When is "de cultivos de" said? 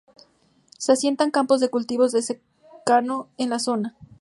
1.59-2.23